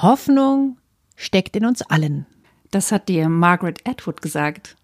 [0.00, 0.78] Hoffnung
[1.16, 2.24] steckt in uns allen.
[2.70, 4.76] Das hat dir Margaret Atwood gesagt.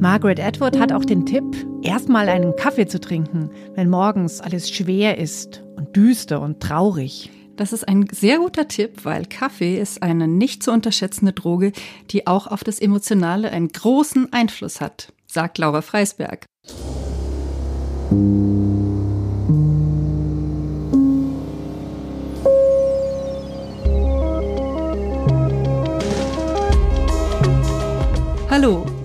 [0.00, 1.44] Margaret Atwood hat auch den Tipp,
[1.82, 7.30] erstmal einen Kaffee zu trinken, wenn morgens alles schwer ist und düster und traurig.
[7.54, 11.70] Das ist ein sehr guter Tipp, weil Kaffee ist eine nicht zu unterschätzende Droge,
[12.10, 16.44] die auch auf das Emotionale einen großen Einfluss hat, sagt Laura Freisberg.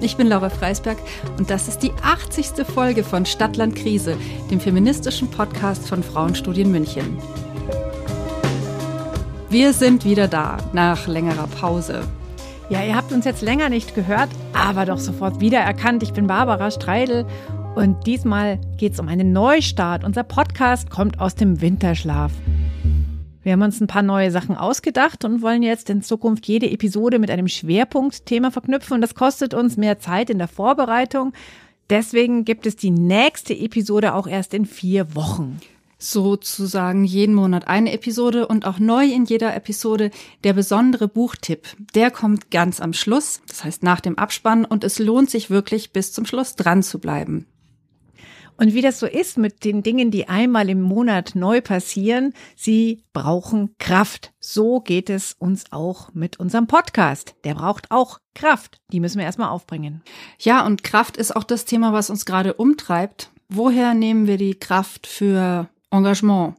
[0.05, 0.99] Ich bin Laura Freisberg
[1.39, 2.63] und das ist die 80.
[2.67, 4.15] Folge von Stadtland Krise,
[4.51, 7.17] dem feministischen Podcast von Frauenstudien München.
[9.49, 12.01] Wir sind wieder da nach längerer Pause.
[12.69, 16.03] Ja, ihr habt uns jetzt länger nicht gehört, aber doch sofort wiedererkannt.
[16.03, 17.25] Ich bin Barbara Streidel
[17.73, 20.03] und diesmal geht es um einen Neustart.
[20.03, 22.31] Unser Podcast kommt aus dem Winterschlaf.
[23.45, 27.19] Wir haben uns ein paar neue Sachen ausgedacht und wollen jetzt in Zukunft jede Episode
[27.19, 28.95] mit einem Schwerpunktthema verknüpfen.
[28.95, 31.31] Und das kostet uns mehr Zeit in der Vorbereitung.
[31.91, 35.59] Deswegen gibt es die nächste Episode auch erst in vier Wochen.
[35.99, 40.09] Sozusagen jeden Monat eine Episode und auch neu in jeder Episode
[40.43, 41.67] der besondere Buchtipp.
[41.93, 45.93] Der kommt ganz am Schluss, das heißt nach dem Abspann und es lohnt sich wirklich
[45.93, 47.45] bis zum Schluss dran zu bleiben.
[48.57, 53.03] Und wie das so ist mit den Dingen, die einmal im Monat neu passieren, sie
[53.11, 54.31] brauchen Kraft.
[54.39, 57.35] So geht es uns auch mit unserem Podcast.
[57.43, 58.79] Der braucht auch Kraft.
[58.91, 60.03] Die müssen wir erstmal aufbringen.
[60.39, 63.31] Ja, und Kraft ist auch das Thema, was uns gerade umtreibt.
[63.49, 66.55] Woher nehmen wir die Kraft für Engagement?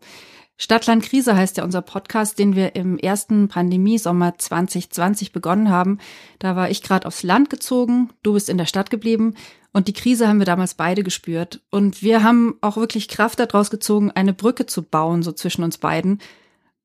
[0.58, 5.98] Stadtland Krise heißt ja unser Podcast, den wir im ersten Pandemiesommer 2020 begonnen haben.
[6.38, 9.34] Da war ich gerade aufs Land gezogen, du bist in der Stadt geblieben
[9.76, 11.60] und die Krise haben wir damals beide gespürt.
[11.70, 15.76] Und wir haben auch wirklich Kraft daraus gezogen, eine Brücke zu bauen, so zwischen uns
[15.76, 16.22] beiden,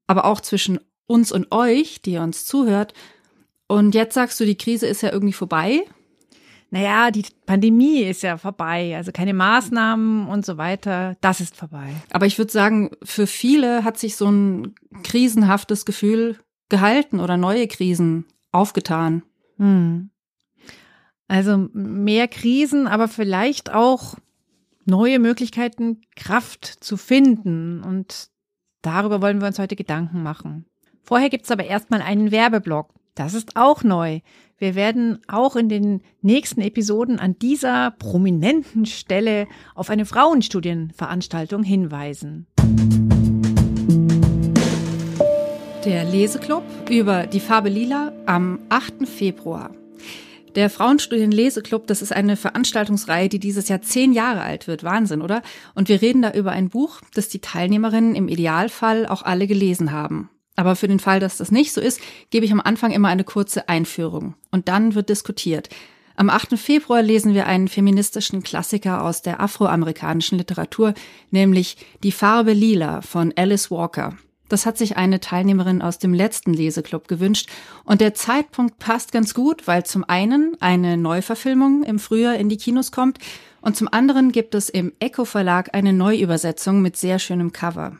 [0.08, 2.94] aber auch zwischen uns und euch, die ihr uns zuhört.
[3.67, 5.86] Und jetzt sagst du, die Krise ist ja irgendwie vorbei.
[6.70, 11.93] Naja, die Pandemie ist ja vorbei, also keine Maßnahmen und so weiter, das ist vorbei.
[12.10, 17.70] Aber ich würde sagen, für viele hat sich so ein krisenhaftes Gefühl gehalten oder neue
[17.70, 19.23] Krisen aufgetan.
[19.60, 20.10] Hm.
[21.31, 24.15] Also mehr Krisen, aber vielleicht auch
[24.83, 27.81] neue Möglichkeiten, Kraft zu finden.
[27.83, 28.27] Und
[28.81, 30.65] darüber wollen wir uns heute Gedanken machen.
[31.03, 32.89] Vorher gibt's aber erstmal einen Werbeblock.
[33.15, 34.19] Das ist auch neu.
[34.58, 42.45] Wir werden auch in den nächsten Episoden an dieser prominenten Stelle auf eine Frauenstudienveranstaltung hinweisen.
[45.86, 49.08] Der Leseklub über die Farbe Lila am 8.
[49.08, 49.71] Februar.
[50.56, 54.84] Der Frauenstudien Leseklub, das ist eine Veranstaltungsreihe, die dieses Jahr zehn Jahre alt wird.
[54.84, 55.42] Wahnsinn, oder?
[55.76, 59.94] Und wir reden da über ein Buch, das die Teilnehmerinnen im Idealfall auch alle gelesen
[59.94, 60.30] haben.
[60.58, 62.02] Aber für den Fall, dass das nicht so ist,
[62.32, 64.36] gebe ich am Anfang immer eine kurze Einführung.
[64.52, 65.70] Und dann wird diskutiert.
[66.17, 66.60] Am 8.
[66.60, 70.94] Februar lesen wir einen feministischen Klassiker aus der afroamerikanischen Literatur,
[71.32, 74.17] nämlich Die Farbe Lila von Alice Walker.
[74.52, 77.50] Das hat sich eine Teilnehmerin aus dem letzten Leseklub gewünscht.
[77.86, 82.58] Und der Zeitpunkt passt ganz gut, weil zum einen eine Neuverfilmung im Frühjahr in die
[82.58, 83.20] Kinos kommt
[83.61, 87.98] und zum anderen gibt es im Echo Verlag eine Neuübersetzung mit sehr schönem Cover.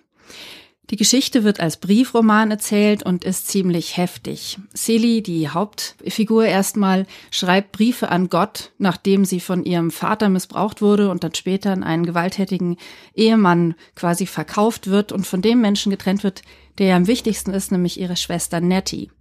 [0.92, 4.60] Die Geschichte wird als Briefroman erzählt und ist ziemlich heftig.
[4.76, 11.10] Celie, die Hauptfigur erstmal, schreibt Briefe an Gott, nachdem sie von ihrem Vater missbraucht wurde
[11.10, 12.76] und dann später an einen gewalttätigen
[13.16, 16.42] Ehemann quasi verkauft wird und von dem Menschen getrennt wird,
[16.78, 19.12] der ja am wichtigsten ist, nämlich ihre Schwester Nettie.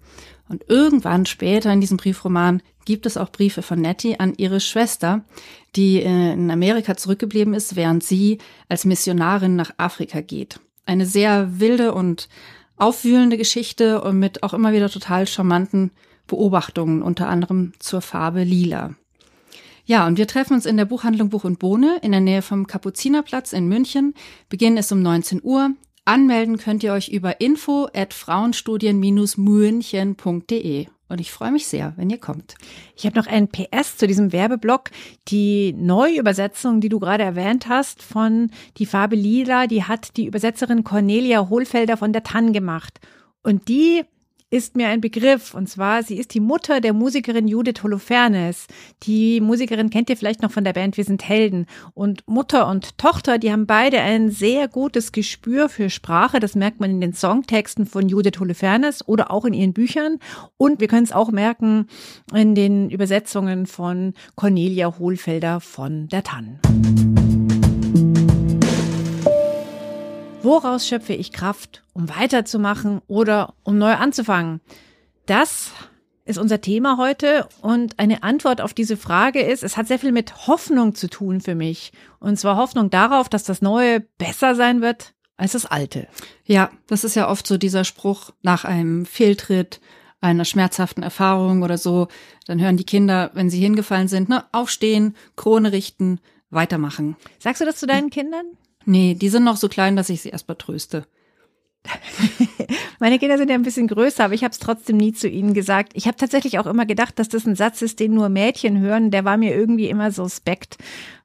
[0.49, 5.25] Und irgendwann später in diesem Briefroman gibt es auch Briefe von Nettie an ihre Schwester,
[5.77, 8.39] die in Amerika zurückgeblieben ist, während sie
[8.69, 10.59] als Missionarin nach Afrika geht
[10.91, 12.29] eine sehr wilde und
[12.77, 15.93] aufwühlende Geschichte und mit auch immer wieder total charmanten
[16.27, 18.97] Beobachtungen, unter anderem zur Farbe Lila.
[19.85, 22.67] Ja, und wir treffen uns in der Buchhandlung Buch und Bohne in der Nähe vom
[22.67, 24.15] Kapuzinerplatz in München.
[24.49, 25.71] Beginn ist um 19 Uhr.
[26.05, 30.87] Anmelden könnt ihr euch über info at frauenstudien-münchen.de.
[31.11, 32.55] Und ich freue mich sehr, wenn ihr kommt.
[32.97, 34.91] Ich habe noch ein PS zu diesem Werbeblock.
[35.29, 40.85] Die Neuübersetzung, die du gerade erwähnt hast, von Die Farbe Lila, die hat die Übersetzerin
[40.85, 43.01] Cornelia Hohlfelder von der Tann gemacht.
[43.43, 44.05] Und die
[44.51, 45.55] ist mir ein Begriff.
[45.55, 48.67] Und zwar, sie ist die Mutter der Musikerin Judith Holofernes.
[49.05, 51.67] Die Musikerin kennt ihr vielleicht noch von der Band Wir sind Helden.
[51.95, 56.41] Und Mutter und Tochter, die haben beide ein sehr gutes Gespür für Sprache.
[56.41, 60.19] Das merkt man in den Songtexten von Judith Holofernes oder auch in ihren Büchern.
[60.57, 61.87] Und wir können es auch merken
[62.35, 66.59] in den Übersetzungen von Cornelia Hohlfelder von der Tann.
[70.43, 74.63] Woraus schöpfe ich Kraft, um weiterzumachen oder um neu anzufangen?
[75.27, 75.71] Das
[76.25, 80.13] ist unser Thema heute und eine Antwort auf diese Frage ist, es hat sehr viel
[80.13, 81.93] mit Hoffnung zu tun für mich.
[82.21, 86.09] Und zwar Hoffnung darauf, dass das Neue besser sein wird als das Alte.
[86.47, 89.81] Ja, das ist ja oft so dieser Spruch nach einem Fehltritt,
[90.23, 92.09] einer schmerzhaften Erfahrung oder so.
[92.47, 97.17] Dann hören die Kinder, wenn sie hingefallen sind, ne, aufstehen, Krone richten, weitermachen.
[97.39, 98.47] Sagst du das zu deinen Kindern?
[98.91, 101.07] Nee, die sind noch so klein, dass ich sie erst mal tröste.
[102.99, 105.55] Meine Kinder sind ja ein bisschen größer, aber ich habe es trotzdem nie zu ihnen
[105.55, 105.93] gesagt.
[105.95, 109.13] Ich habe tatsächlich auch immer gedacht, dass das ein Satz ist, den nur Mädchen hören.
[109.13, 110.77] Der war mir irgendwie immer suspekt,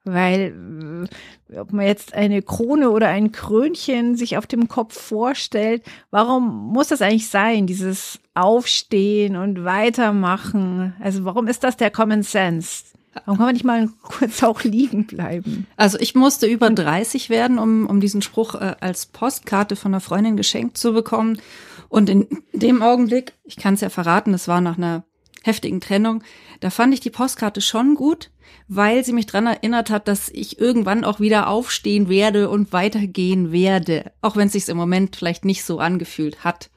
[0.03, 1.07] weil
[1.49, 5.81] äh, ob man jetzt eine Krone oder ein Krönchen sich auf dem Kopf vorstellt,
[6.11, 10.93] warum muss das eigentlich sein, dieses Aufstehen und Weitermachen?
[10.99, 12.94] Also warum ist das der Common Sense?
[13.23, 15.67] Warum kann man nicht mal kurz auch liegen bleiben?
[15.77, 20.01] Also ich musste über 30 werden, um, um diesen Spruch äh, als Postkarte von einer
[20.01, 21.39] Freundin geschenkt zu bekommen.
[21.87, 25.05] Und in dem Augenblick, ich kann es ja verraten, es war nach einer
[25.43, 26.23] heftigen Trennung,
[26.59, 28.31] da fand ich die Postkarte schon gut,
[28.67, 33.51] weil sie mich dran erinnert hat, dass ich irgendwann auch wieder aufstehen werde und weitergehen
[33.51, 36.69] werde, auch wenn es sich im Moment vielleicht nicht so angefühlt hat.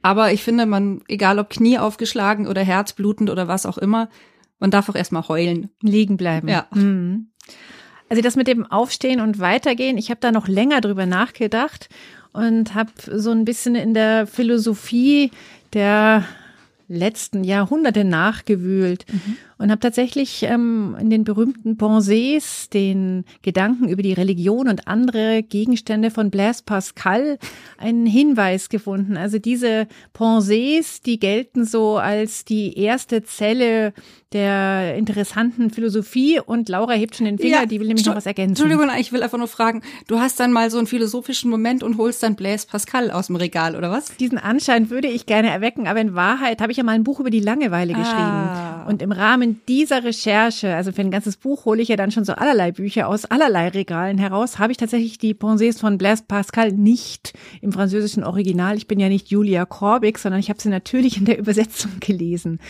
[0.00, 4.08] Aber ich finde, man, egal ob Knie aufgeschlagen oder Herzblutend oder was auch immer,
[4.62, 5.70] man darf auch erstmal heulen.
[5.82, 6.46] Liegen bleiben.
[6.46, 6.68] Ja.
[6.72, 7.32] Mhm.
[8.08, 11.88] Also das mit dem Aufstehen und Weitergehen, ich habe da noch länger drüber nachgedacht
[12.32, 15.32] und habe so ein bisschen in der Philosophie
[15.72, 16.24] der
[16.86, 19.36] letzten Jahrhunderte nachgewühlt mhm.
[19.62, 25.44] Und habe tatsächlich ähm, in den berühmten Pensées den Gedanken über die Religion und andere
[25.44, 27.38] Gegenstände von Blaise Pascal
[27.78, 29.16] einen Hinweis gefunden.
[29.16, 33.92] Also diese Pensées, die gelten so als die erste Zelle
[34.32, 38.26] der interessanten Philosophie und Laura hebt schon den Finger, ja, die will nämlich noch was
[38.26, 38.64] ergänzen.
[38.64, 41.98] Entschuldigung, ich will einfach nur fragen, du hast dann mal so einen philosophischen Moment und
[41.98, 44.16] holst dann Blaise Pascal aus dem Regal, oder was?
[44.16, 47.20] Diesen Anschein würde ich gerne erwecken, aber in Wahrheit habe ich ja mal ein Buch
[47.20, 48.22] über die Langeweile geschrieben.
[48.22, 48.86] Ah.
[48.88, 52.24] Und im Rahmen dieser Recherche, also für ein ganzes Buch hole ich ja dann schon
[52.24, 56.72] so allerlei Bücher aus allerlei Regalen heraus, habe ich tatsächlich die Pensées von Blaise Pascal
[56.72, 58.76] nicht im französischen Original.
[58.76, 62.60] Ich bin ja nicht Julia Korbig, sondern ich habe sie natürlich in der Übersetzung gelesen.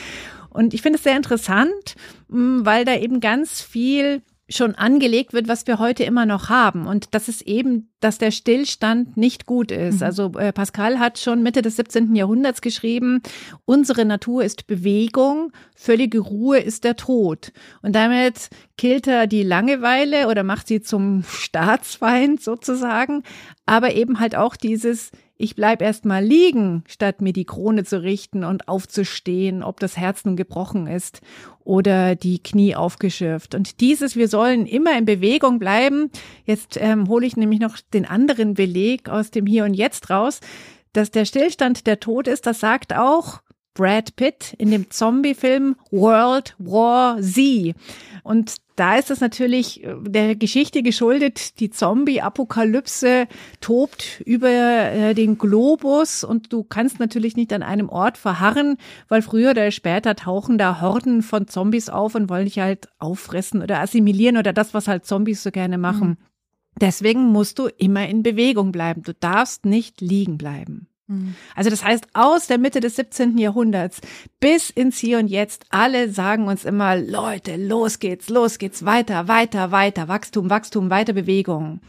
[0.51, 1.95] Und ich finde es sehr interessant,
[2.29, 6.87] mm, weil da eben ganz viel schon angelegt wird, was wir heute immer noch haben.
[6.87, 10.01] Und das ist eben, dass der Stillstand nicht gut ist.
[10.01, 10.03] Mhm.
[10.03, 12.15] Also äh, Pascal hat schon Mitte des 17.
[12.15, 13.23] Jahrhunderts geschrieben,
[13.65, 17.53] unsere Natur ist Bewegung, völlige Ruhe ist der Tod.
[17.83, 23.23] Und damit killt er die Langeweile oder macht sie zum Staatsfeind sozusagen,
[23.65, 25.13] aber eben halt auch dieses
[25.43, 29.97] ich bleib erst mal liegen, statt mir die Krone zu richten und aufzustehen, ob das
[29.97, 31.21] Herz nun gebrochen ist
[31.65, 33.57] oder die Knie aufgeschürft.
[33.57, 36.11] Und dieses, wir sollen immer in Bewegung bleiben.
[36.45, 40.39] Jetzt ähm, hole ich nämlich noch den anderen Beleg aus dem Hier und Jetzt raus,
[40.93, 42.47] dass der Stillstand der Tod ist.
[42.47, 43.43] Das sagt auch
[43.75, 47.75] Brad Pitt in dem Zombie-Film World War Z.
[48.23, 53.27] Und da ist es natürlich äh, der Geschichte geschuldet, die Zombie-Apokalypse
[53.61, 58.77] tobt über äh, den Globus und du kannst natürlich nicht an einem Ort verharren,
[59.09, 63.63] weil früher oder später tauchen da Horden von Zombies auf und wollen dich halt auffressen
[63.63, 66.09] oder assimilieren oder das, was halt Zombies so gerne machen.
[66.09, 66.17] Mhm.
[66.81, 69.03] Deswegen musst du immer in Bewegung bleiben.
[69.03, 70.89] Du darfst nicht liegen bleiben.
[71.13, 71.35] Mhm.
[71.55, 73.39] Also das heißt, aus der Mitte des 17.
[73.39, 74.01] Jahrhunderts
[74.41, 79.29] bis ins Hier und Jetzt, alle sagen uns immer, Leute, los geht's, los geht's, weiter,
[79.29, 81.81] weiter, weiter, Wachstum, Wachstum, weiter Bewegung.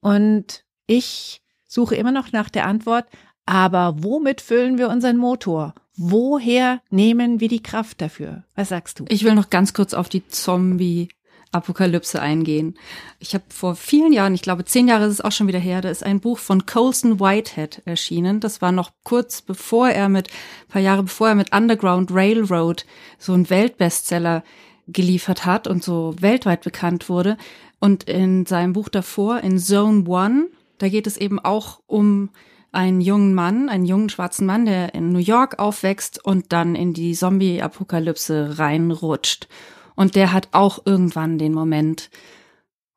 [0.00, 3.06] Und ich suche immer noch nach der Antwort,
[3.46, 5.74] aber womit füllen wir unseren Motor?
[5.96, 8.44] Woher nehmen wir die Kraft dafür?
[8.54, 9.04] Was sagst du?
[9.08, 11.08] Ich will noch ganz kurz auf die Zombie
[11.54, 12.74] Apokalypse eingehen.
[13.18, 15.80] Ich habe vor vielen Jahren, ich glaube zehn Jahre ist es auch schon wieder her,
[15.80, 18.40] da ist ein Buch von Colson Whitehead erschienen.
[18.40, 20.28] Das war noch kurz bevor er mit,
[20.68, 22.84] paar Jahre bevor er mit Underground Railroad
[23.18, 24.42] so einen Weltbestseller
[24.88, 27.36] geliefert hat und so weltweit bekannt wurde.
[27.80, 32.30] Und in seinem Buch davor, in Zone One, da geht es eben auch um
[32.72, 36.92] einen jungen Mann, einen jungen schwarzen Mann, der in New York aufwächst und dann in
[36.92, 39.48] die Zombie-Apokalypse reinrutscht.
[39.96, 42.10] Und der hat auch irgendwann den Moment,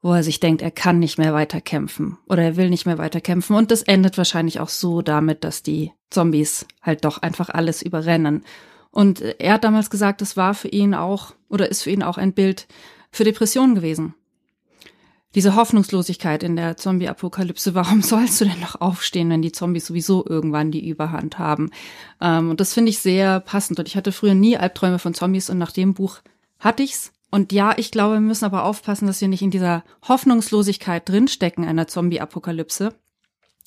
[0.01, 2.97] wo er sich denkt, er kann nicht mehr weiter kämpfen oder er will nicht mehr
[2.97, 3.55] weiter kämpfen.
[3.55, 8.43] Und das endet wahrscheinlich auch so damit, dass die Zombies halt doch einfach alles überrennen.
[8.91, 12.17] Und er hat damals gesagt, das war für ihn auch oder ist für ihn auch
[12.17, 12.67] ein Bild
[13.11, 14.13] für Depressionen gewesen.
[15.35, 20.25] Diese Hoffnungslosigkeit in der Zombie-Apokalypse, warum sollst du denn noch aufstehen, wenn die Zombies sowieso
[20.25, 21.69] irgendwann die Überhand haben?
[22.21, 23.79] Ähm, und das finde ich sehr passend.
[23.79, 26.21] Und ich hatte früher nie Albträume von Zombies und nach dem Buch
[26.59, 27.11] hatte ich's.
[27.29, 31.65] Und ja, ich glaube, wir müssen aber aufpassen, dass wir nicht in dieser Hoffnungslosigkeit drinstecken
[31.65, 32.93] einer Zombie-Apokalypse.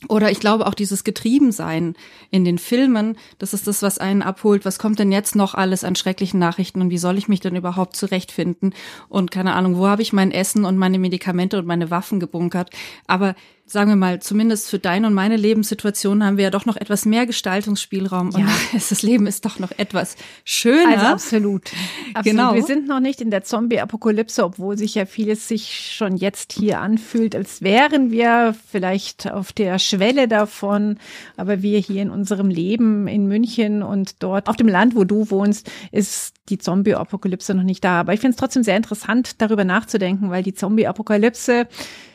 [0.09, 1.95] Oder ich glaube auch dieses Getriebensein
[2.31, 4.65] in den Filmen, das ist das, was einen abholt.
[4.65, 7.55] Was kommt denn jetzt noch alles an schrecklichen Nachrichten und wie soll ich mich denn
[7.55, 8.75] überhaupt zurechtfinden?
[9.11, 12.71] Und keine Ahnung, wo habe ich mein Essen und meine Medikamente und meine Waffen gebunkert?
[13.07, 13.35] Aber
[13.71, 17.07] sagen wir mal, zumindest für deine und meine Lebenssituation haben wir ja doch noch etwas
[17.07, 18.49] mehr Gestaltungsspielraum und Ja.
[18.73, 20.89] das Leben ist doch noch etwas schöner.
[20.89, 21.71] Also absolut.
[22.15, 22.25] absolut.
[22.25, 22.55] Genau.
[22.55, 26.81] Wir sind noch nicht in der Zombie-Apokalypse, obwohl sich ja vieles sich schon jetzt hier
[26.81, 30.99] anfühlt, als wären wir vielleicht auf der Schwelle davon.
[31.37, 35.31] Aber wir hier in unserem Leben in München und dort auf dem Land, wo du
[35.31, 38.01] wohnst, ist die Zombie-Apokalypse noch nicht da.
[38.01, 41.69] Aber ich finde es trotzdem sehr interessant, darüber nachzudenken, weil die Zombie-Apokalypse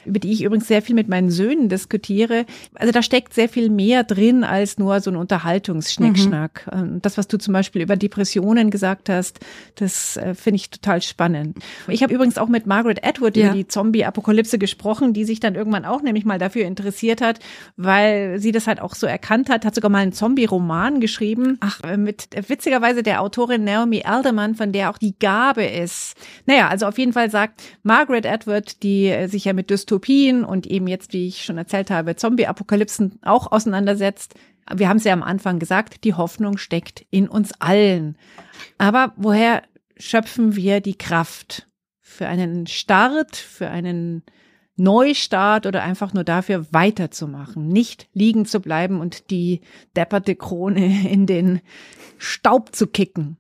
[0.06, 2.46] über die ich übrigens sehr viel mit meinen Söhnen diskutiere.
[2.76, 6.68] Also da steckt sehr viel mehr drin als nur so ein Unterhaltungsschnickschnack.
[6.72, 9.40] Ähm, Das, was du zum Beispiel über Depressionen gesagt hast,
[9.76, 11.58] das äh, finde ich total spannend.
[11.88, 13.48] Ich habe übrigens auch mit Margaret Atwood Ja.
[13.48, 17.40] über die Zombie-Apokalypse gesprochen, die sich dann irgendwann auch nämlich mal dafür interessiert hat,
[17.78, 21.58] weil sie das halt auch so erkannt hat, hat sogar mal einen Zombie-Roman geschrieben.
[21.62, 26.16] Ach, mit äh, witzigerweise der Autorin Naomi Alderman, von der auch die Gabe ist.
[26.46, 30.68] Naja, also auf jeden Fall sagt Margaret Atwood, die äh, sich ja mit Dystopien und
[30.68, 34.36] eben jetzt, wie ich schon erzählt habe, Zombie-Apokalypsen auch auseinandersetzt.
[34.74, 38.18] Wir haben es ja am Anfang gesagt, die Hoffnung steckt in uns allen.
[38.78, 39.64] Aber woher
[39.98, 41.68] schöpfen wir die Kraft
[42.02, 44.24] für einen Start, für einen
[44.78, 49.62] Neustart oder einfach nur dafür weiterzumachen, nicht liegen zu bleiben und die
[49.96, 51.62] depperte Krone in den
[52.18, 53.38] Staub zu kicken.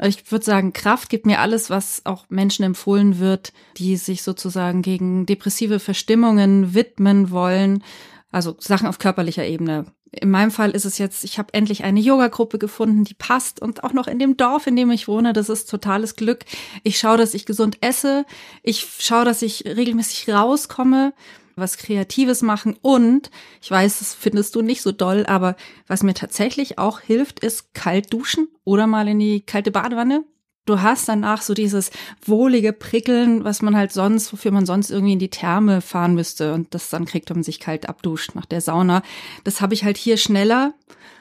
[0.00, 4.82] Ich würde sagen, Kraft gibt mir alles, was auch Menschen empfohlen wird, die sich sozusagen
[4.82, 7.84] gegen depressive Verstimmungen widmen wollen.
[8.30, 9.86] Also Sachen auf körperlicher Ebene.
[10.10, 13.82] In meinem Fall ist es jetzt, ich habe endlich eine Yoga-Gruppe gefunden, die passt und
[13.82, 15.32] auch noch in dem Dorf, in dem ich wohne.
[15.32, 16.44] Das ist totales Glück.
[16.82, 18.26] Ich schaue, dass ich gesund esse.
[18.62, 21.14] Ich schaue, dass ich regelmäßig rauskomme,
[21.56, 23.30] was Kreatives machen und
[23.60, 25.56] ich weiß, das findest du nicht so doll, aber
[25.86, 30.24] was mir tatsächlich auch hilft, ist kalt duschen oder mal in die kalte Badewanne.
[30.64, 31.90] Du hast danach so dieses
[32.24, 36.54] wohlige Prickeln, was man halt sonst, wofür man sonst irgendwie in die Therme fahren müsste
[36.54, 39.02] und das dann kriegt, wenn man sich kalt abduscht nach der Sauna.
[39.42, 40.74] Das habe ich halt hier schneller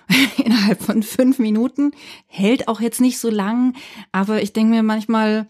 [0.38, 1.92] innerhalb von fünf Minuten.
[2.28, 3.76] Hält auch jetzt nicht so lang,
[4.12, 5.48] aber ich denke mir manchmal,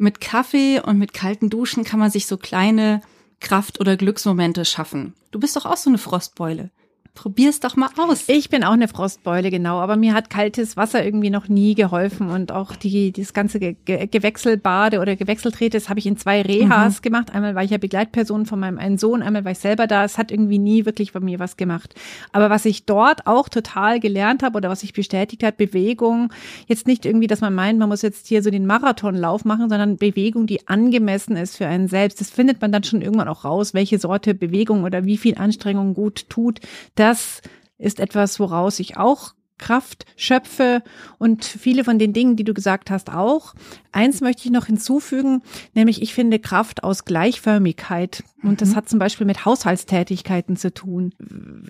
[0.00, 3.02] mit Kaffee und mit kalten Duschen kann man sich so kleine
[3.40, 5.14] Kraft- oder Glücksmomente schaffen.
[5.30, 6.70] Du bist doch auch so eine Frostbeule.
[7.14, 8.28] Probier's doch mal aus.
[8.28, 12.30] Ich bin auch eine Frostbeule, genau, aber mir hat kaltes Wasser irgendwie noch nie geholfen
[12.30, 16.40] und auch die, das ganze Ge Ge Gewechselbade oder Gewechseltrete, das habe ich in zwei
[16.42, 17.34] Rehas gemacht.
[17.34, 20.04] Einmal war ich ja Begleitperson von meinem einen Sohn, einmal war ich selber da.
[20.04, 21.94] Es hat irgendwie nie wirklich bei mir was gemacht.
[22.32, 26.32] Aber was ich dort auch total gelernt habe oder was sich bestätigt hat, Bewegung,
[26.66, 29.96] jetzt nicht irgendwie, dass man meint, man muss jetzt hier so den Marathonlauf machen, sondern
[29.96, 32.20] Bewegung, die angemessen ist für einen selbst.
[32.20, 35.94] Das findet man dann schon irgendwann auch raus, welche Sorte Bewegung oder wie viel Anstrengung
[35.94, 36.60] gut tut.
[37.00, 37.40] Das
[37.78, 40.82] ist etwas, woraus ich auch Kraft schöpfe
[41.18, 43.54] und viele von den Dingen, die du gesagt hast, auch.
[43.90, 45.40] Eins möchte ich noch hinzufügen,
[45.72, 48.22] nämlich ich finde Kraft aus Gleichförmigkeit.
[48.42, 51.14] Und das hat zum Beispiel mit Haushaltstätigkeiten zu tun.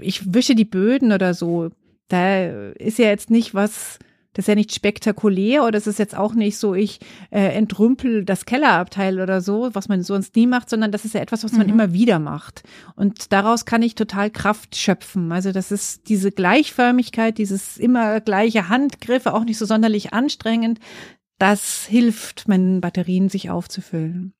[0.00, 1.70] Ich wische die Böden oder so.
[2.08, 4.00] Da ist ja jetzt nicht was,
[4.32, 8.25] das ist ja nicht spektakulär oder es ist jetzt auch nicht so, ich äh, entrümpel
[8.25, 11.52] das Kellerabteil oder so, was man sonst nie macht, sondern das ist ja etwas, was
[11.52, 12.62] man immer wieder macht.
[12.94, 15.32] Und daraus kann ich total Kraft schöpfen.
[15.32, 20.78] Also das ist diese Gleichförmigkeit, dieses immer gleiche Handgriffe, auch nicht so sonderlich anstrengend.
[21.38, 24.34] Das hilft meinen Batterien, sich aufzufüllen.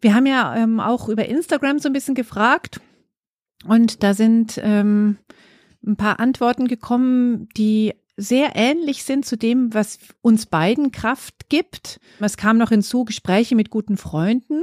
[0.00, 2.80] Wir haben ja ähm, auch über Instagram so ein bisschen gefragt
[3.66, 5.18] und da sind ähm,
[5.86, 12.00] ein paar Antworten gekommen, die sehr ähnlich sind zu dem, was uns beiden Kraft gibt.
[12.20, 14.62] Es kam noch hinzu Gespräche mit guten Freunden.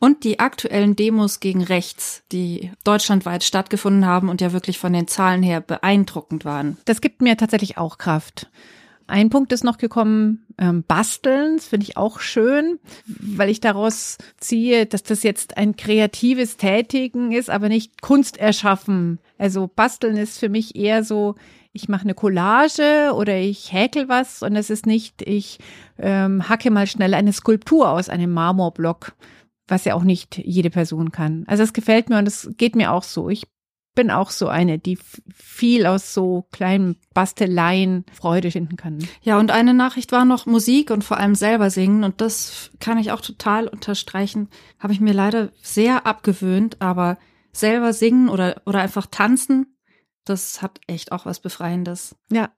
[0.00, 5.08] Und die aktuellen Demos gegen rechts, die deutschlandweit stattgefunden haben und ja wirklich von den
[5.08, 6.76] Zahlen her beeindruckend waren.
[6.84, 8.48] Das gibt mir tatsächlich auch Kraft.
[9.08, 14.18] Ein Punkt ist noch gekommen, ähm, Basteln, das finde ich auch schön, weil ich daraus
[14.36, 19.18] ziehe, dass das jetzt ein kreatives Tätigen ist, aber nicht Kunst erschaffen.
[19.38, 21.36] Also Basteln ist für mich eher so,
[21.78, 25.60] ich mache eine Collage oder ich häkel was und es ist nicht, ich
[25.98, 29.12] ähm, hacke mal schnell eine Skulptur aus einem Marmorblock,
[29.68, 31.44] was ja auch nicht jede Person kann.
[31.46, 33.28] Also es gefällt mir und es geht mir auch so.
[33.28, 33.46] Ich
[33.94, 34.98] bin auch so eine, die
[35.32, 38.98] viel aus so kleinen Basteleien Freude finden kann.
[39.22, 42.02] Ja, und eine Nachricht war noch Musik und vor allem selber singen.
[42.02, 44.48] Und das kann ich auch total unterstreichen.
[44.80, 47.18] Habe ich mir leider sehr abgewöhnt, aber
[47.52, 49.77] selber singen oder, oder einfach tanzen,
[50.28, 52.14] das hat echt auch was Befreiendes.
[52.30, 52.50] Ja.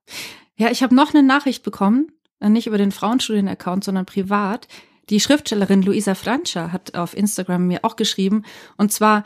[0.56, 4.68] Ja, ich habe noch eine Nachricht bekommen, äh, nicht über den Frauenstudien-Account, sondern privat.
[5.08, 8.44] Die Schriftstellerin Luisa Francia hat auf Instagram mir auch geschrieben.
[8.76, 9.24] Und zwar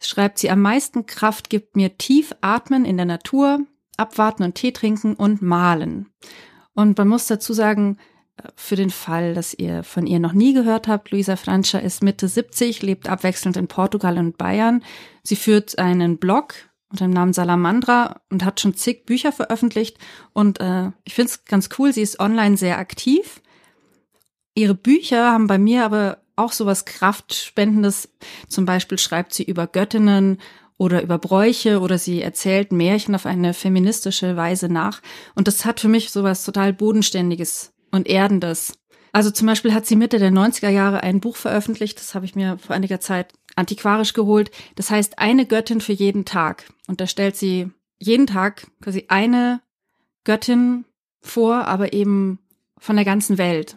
[0.00, 3.60] schreibt sie, am meisten Kraft gibt mir tief atmen in der Natur,
[3.96, 6.08] abwarten und Tee trinken und malen.
[6.74, 7.98] Und man muss dazu sagen,
[8.36, 12.02] äh, für den Fall, dass ihr von ihr noch nie gehört habt, Luisa Francia ist
[12.02, 14.82] Mitte 70, lebt abwechselnd in Portugal und Bayern.
[15.22, 16.54] Sie führt einen Blog
[16.92, 19.98] unter dem Namen Salamandra und hat schon zig Bücher veröffentlicht.
[20.32, 23.40] Und äh, ich finde es ganz cool, sie ist online sehr aktiv.
[24.54, 28.10] Ihre Bücher haben bei mir aber auch sowas Kraftspendendes.
[28.48, 30.38] Zum Beispiel schreibt sie über Göttinnen
[30.76, 35.00] oder über Bräuche oder sie erzählt Märchen auf eine feministische Weise nach.
[35.34, 38.78] Und das hat für mich sowas total Bodenständiges und Erdendes.
[39.12, 42.34] Also zum Beispiel hat sie Mitte der 90er Jahre ein Buch veröffentlicht, das habe ich
[42.34, 44.50] mir vor einiger Zeit antiquarisch geholt.
[44.76, 46.72] Das heißt eine Göttin für jeden Tag.
[46.86, 49.60] Und da stellt sie jeden Tag quasi eine
[50.24, 50.84] Göttin
[51.20, 52.38] vor, aber eben
[52.78, 53.76] von der ganzen Welt.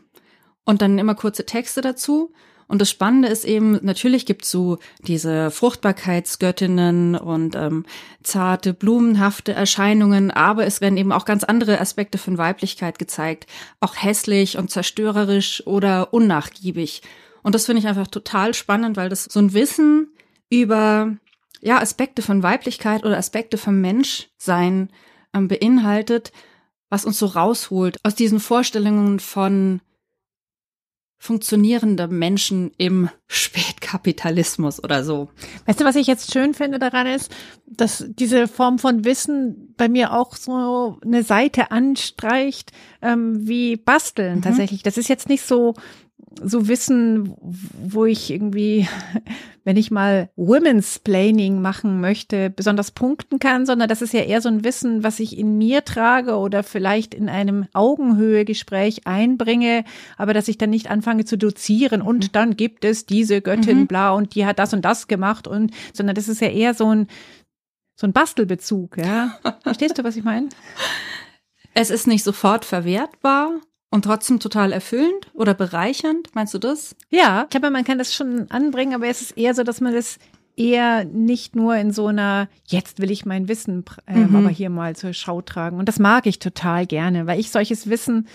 [0.63, 2.34] Und dann immer kurze Texte dazu.
[2.67, 7.86] Und das Spannende ist eben, natürlich gibt's so diese Fruchtbarkeitsgöttinnen und ähm,
[8.24, 13.46] zarte, blumenhafte Erscheinungen, aber es werden eben auch ganz andere Aspekte von Weiblichkeit gezeigt.
[13.79, 17.03] Auch hässlich und zerstörerisch oder unnachgiebig.
[17.45, 20.07] Und das finde ich einfach total spannend, weil das so ein Wissen
[20.49, 21.15] über
[21.61, 24.89] ja, Aspekte von Weiblichkeit oder Aspekte vom Menschsein
[25.31, 26.31] ähm, beinhaltet,
[26.89, 29.81] was uns so rausholt aus diesen Vorstellungen von
[31.19, 35.29] funktionierende Menschen im Spätkapitalismus oder so.
[35.67, 37.31] Weißt du, was ich jetzt schön finde daran ist,
[37.67, 42.71] dass diese Form von Wissen bei mir auch so eine Seite anstreicht,
[43.03, 44.41] ähm, wie Basteln mhm.
[44.41, 44.81] tatsächlich.
[44.81, 45.75] Das ist jetzt nicht so
[46.41, 48.87] so Wissen, wo ich irgendwie,
[49.63, 54.41] wenn ich mal Women's Planning machen möchte, besonders punkten kann, sondern das ist ja eher
[54.41, 59.85] so ein Wissen, was ich in mir trage oder vielleicht in einem Augenhöhe-Gespräch einbringe,
[60.17, 62.31] aber dass ich dann nicht anfange zu dozieren und mhm.
[62.31, 63.87] dann gibt es diese Göttin mhm.
[63.87, 66.93] bla und die hat das und das gemacht und, sondern das ist ja eher so
[66.93, 67.07] ein,
[67.95, 69.39] so ein Bastelbezug, ja.
[69.63, 70.49] Verstehst du, was ich meine?
[71.73, 73.51] Es ist nicht sofort verwertbar,
[73.89, 76.95] und trotzdem total erfüllend oder bereichernd, meinst du das?
[77.09, 79.93] Ja, ich glaube, man kann das schon anbringen, aber es ist eher so, dass man
[79.93, 80.17] das
[80.57, 84.35] eher nicht nur in so einer, jetzt will ich mein Wissen äh, mhm.
[84.35, 85.79] aber hier mal zur Schau tragen.
[85.79, 88.27] Und das mag ich total gerne, weil ich solches Wissen,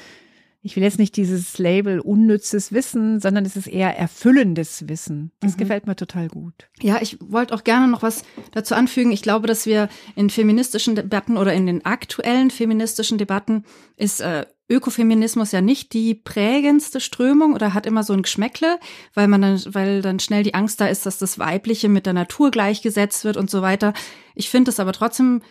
[0.63, 5.33] ich will jetzt nicht dieses Label unnützes Wissen, sondern es ist eher erfüllendes Wissen.
[5.41, 5.59] Das mhm.
[5.59, 6.69] gefällt mir total gut.
[6.83, 9.11] Ja, ich wollte auch gerne noch was dazu anfügen.
[9.11, 13.65] Ich glaube, dass wir in feministischen Debatten oder in den aktuellen feministischen Debatten
[13.97, 18.79] ist äh, Ökofeminismus ja nicht die prägendste Strömung oder hat immer so ein Geschmäckle,
[19.15, 22.13] weil man dann, weil dann schnell die Angst da ist, dass das Weibliche mit der
[22.13, 23.95] Natur gleichgesetzt wird und so weiter.
[24.37, 25.43] Ich finde es aber trotzdem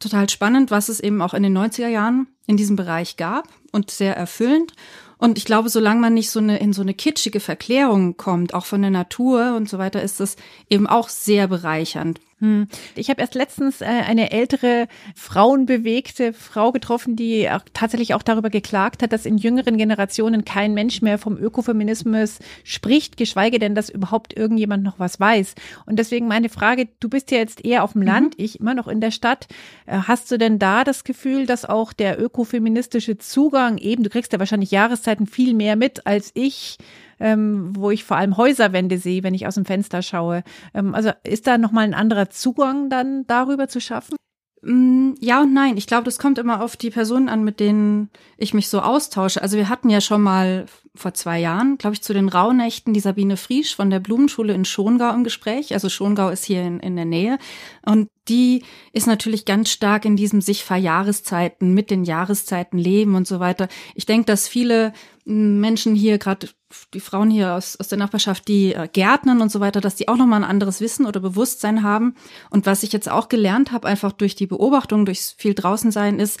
[0.00, 3.90] total spannend, was es eben auch in den 90er Jahren in diesem Bereich gab und
[3.90, 4.72] sehr erfüllend.
[5.18, 8.64] Und ich glaube, solange man nicht so eine, in so eine kitschige Verklärung kommt, auch
[8.64, 10.36] von der Natur und so weiter, ist das
[10.68, 12.20] eben auch sehr bereichernd.
[12.40, 12.68] Hm.
[12.94, 18.48] Ich habe erst letztens äh, eine ältere frauenbewegte Frau getroffen, die auch tatsächlich auch darüber
[18.48, 23.90] geklagt hat, dass in jüngeren Generationen kein Mensch mehr vom Ökofeminismus spricht, geschweige denn, dass
[23.90, 25.54] überhaupt irgendjemand noch was weiß.
[25.84, 28.44] Und deswegen meine Frage, du bist ja jetzt eher auf dem Land, mhm.
[28.44, 29.46] ich immer noch in der Stadt.
[29.84, 34.32] Äh, hast du denn da das Gefühl, dass auch der ökofeministische Zugang eben, du kriegst
[34.32, 36.78] ja wahrscheinlich Jahreszeiten viel mehr mit als ich,
[37.20, 40.42] ähm, wo ich vor allem Häuserwände sehe, wenn ich aus dem Fenster schaue.
[40.74, 44.16] Ähm, also ist da nochmal ein anderer Zugang dann darüber zu schaffen?
[44.62, 45.76] Mm, ja und nein.
[45.76, 49.42] Ich glaube, das kommt immer auf die Personen an, mit denen ich mich so austausche.
[49.42, 53.00] Also wir hatten ja schon mal vor zwei Jahren, glaube ich, zu den Rauhnächten die
[53.00, 55.72] Sabine Friesch von der Blumenschule in Schongau im Gespräch.
[55.72, 57.38] Also Schongau ist hier in, in der Nähe.
[57.86, 63.26] Und die ist natürlich ganz stark in diesem sich Verjahreszeiten, mit den Jahreszeiten leben und
[63.26, 63.68] so weiter.
[63.94, 64.92] Ich denke, dass viele
[65.24, 66.48] Menschen hier, gerade
[66.92, 70.08] die Frauen hier aus, aus der Nachbarschaft, die äh, Gärtnern und so weiter, dass die
[70.08, 72.14] auch nochmal ein anderes Wissen oder Bewusstsein haben.
[72.50, 76.18] Und was ich jetzt auch gelernt habe, einfach durch die Beobachtung, durchs viel draußen sein,
[76.18, 76.40] ist,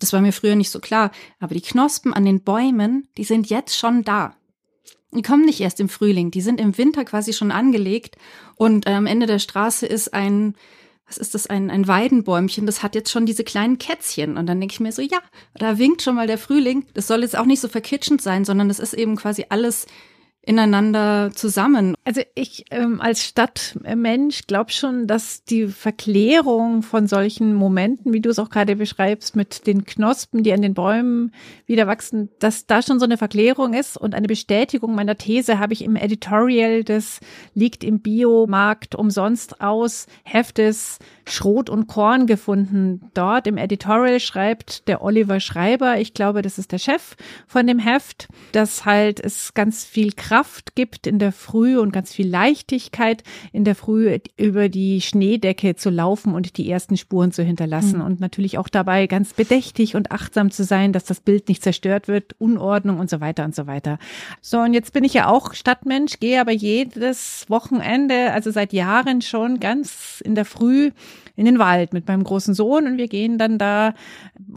[0.00, 3.48] das war mir früher nicht so klar, aber die Knospen an den Bäumen, die sind
[3.48, 4.34] jetzt schon da.
[5.12, 8.16] Die kommen nicht erst im Frühling, die sind im Winter quasi schon angelegt
[8.56, 10.54] und äh, am Ende der Straße ist ein
[11.10, 14.36] was ist das, ein, ein Weidenbäumchen, das hat jetzt schon diese kleinen Kätzchen.
[14.36, 15.18] Und dann denke ich mir so, ja,
[15.54, 16.86] da winkt schon mal der Frühling.
[16.94, 19.86] Das soll jetzt auch nicht so verkitschend sein, sondern das ist eben quasi alles
[20.42, 21.94] ineinander zusammen.
[22.04, 28.30] Also ich ähm, als Stadtmensch glaube schon, dass die Verklärung von solchen Momenten, wie du
[28.30, 31.32] es auch gerade beschreibst, mit den Knospen, die an den Bäumen
[31.66, 35.74] wieder wachsen, dass da schon so eine Verklärung ist und eine Bestätigung meiner These habe
[35.74, 37.20] ich im Editorial des
[37.54, 40.98] liegt im Biomarkt umsonst aus Heftes
[41.30, 43.10] Schrot und Korn gefunden.
[43.14, 47.16] Dort im Editorial schreibt der Oliver Schreiber, ich glaube, das ist der Chef
[47.46, 52.12] von dem Heft, dass halt es ganz viel Kraft gibt in der Früh und ganz
[52.12, 57.42] viel Leichtigkeit in der Früh über die Schneedecke zu laufen und die ersten Spuren zu
[57.42, 58.04] hinterlassen mhm.
[58.04, 62.08] und natürlich auch dabei ganz bedächtig und achtsam zu sein, dass das Bild nicht zerstört
[62.08, 63.98] wird, Unordnung und so weiter und so weiter.
[64.40, 69.22] So, und jetzt bin ich ja auch Stadtmensch, gehe aber jedes Wochenende, also seit Jahren
[69.22, 70.90] schon ganz in der Früh
[71.36, 73.94] in den Wald mit meinem großen Sohn und wir gehen dann da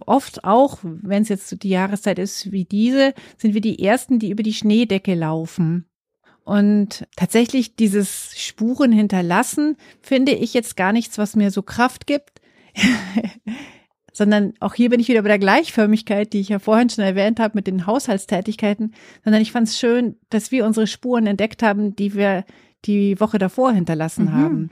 [0.05, 4.29] oft auch, wenn es jetzt die Jahreszeit ist wie diese, sind wir die Ersten, die
[4.29, 5.85] über die Schneedecke laufen.
[6.43, 12.41] Und tatsächlich dieses Spuren hinterlassen finde ich jetzt gar nichts, was mir so Kraft gibt.
[14.13, 17.39] sondern auch hier bin ich wieder bei der Gleichförmigkeit, die ich ja vorhin schon erwähnt
[17.39, 21.95] habe mit den Haushaltstätigkeiten, sondern ich fand es schön, dass wir unsere Spuren entdeckt haben,
[21.95, 22.45] die wir
[22.85, 24.33] die Woche davor hinterlassen mhm.
[24.33, 24.71] haben.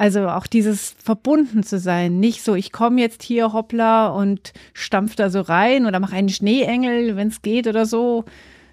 [0.00, 5.14] Also auch dieses verbunden zu sein, nicht so, ich komme jetzt hier hoppla und stampf
[5.14, 8.24] da so rein oder mache einen Schneeengel, wenn es geht oder so,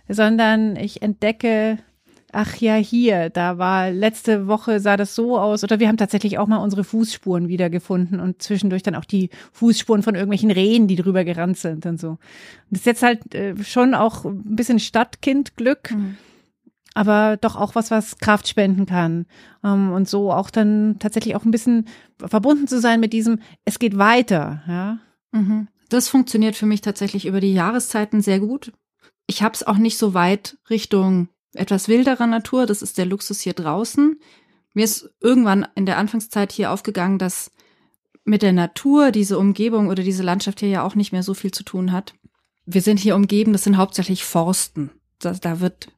[0.08, 1.80] sondern ich entdecke
[2.32, 5.66] ach ja, hier, da war letzte Woche sah das so aus.
[5.66, 10.04] Oder wir haben tatsächlich auch mal unsere Fußspuren wiedergefunden und zwischendurch dann auch die Fußspuren
[10.04, 12.12] von irgendwelchen Rehen, die drüber gerannt sind und so.
[12.12, 12.20] Und
[12.70, 15.92] das ist jetzt halt äh, schon auch ein bisschen Stadtkindglück.
[15.92, 16.18] Mhm.
[16.98, 19.28] Aber doch auch was, was Kraft spenden kann.
[19.64, 21.86] Ähm, und so auch dann tatsächlich auch ein bisschen
[22.18, 24.98] verbunden zu sein mit diesem, es geht weiter, ja.
[25.32, 25.68] Mhm.
[25.90, 28.74] Das funktioniert für mich tatsächlich über die Jahreszeiten sehr gut.
[29.28, 32.66] Ich habe es auch nicht so weit Richtung etwas wilderer Natur.
[32.66, 34.20] Das ist der Luxus hier draußen.
[34.74, 37.52] Mir ist irgendwann in der Anfangszeit hier aufgegangen, dass
[38.24, 41.52] mit der Natur diese Umgebung oder diese Landschaft hier ja auch nicht mehr so viel
[41.52, 42.16] zu tun hat.
[42.66, 44.90] Wir sind hier umgeben, das sind hauptsächlich Forsten.
[45.20, 45.90] Das, da wird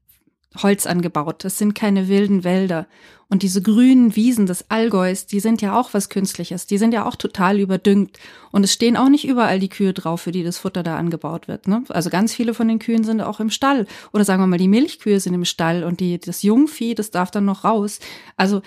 [0.57, 1.43] Holz angebaut.
[1.43, 2.87] Das sind keine wilden Wälder.
[3.27, 6.65] Und diese grünen Wiesen des Allgäus, die sind ja auch was Künstliches.
[6.65, 8.17] Die sind ja auch total überdüngt.
[8.51, 11.47] Und es stehen auch nicht überall die Kühe drauf, für die das Futter da angebaut
[11.47, 11.67] wird.
[11.67, 11.83] Ne?
[11.89, 13.85] Also ganz viele von den Kühen sind auch im Stall.
[14.11, 17.29] Oder sagen wir mal, die Milchkühe sind im Stall und die, das Jungvieh, das darf
[17.29, 17.99] dann noch raus.
[18.35, 18.63] Also